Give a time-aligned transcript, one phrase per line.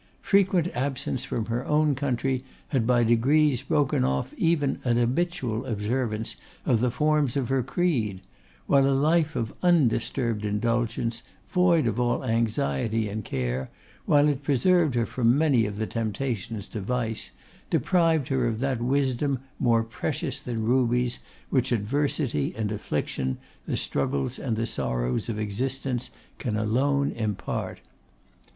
[0.23, 6.35] Frequent absence from her own country had by degrees broken off even an habitual observance
[6.65, 8.21] of the forms of her creed;
[8.65, 13.69] while a life of undisturbed indulgence, void of all anxiety and care,
[14.07, 17.29] while it preserved her from many of the temptations to vice,
[17.69, 21.19] deprived her of that wisdom 'more precious than rubies,'
[21.51, 23.37] which adversity and affliction,
[23.67, 26.09] the struggles and the sorrows of existence,
[26.39, 27.81] can alone impart.